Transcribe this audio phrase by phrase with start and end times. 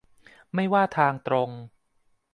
[0.53, 1.49] ไม่ว่าทางตรง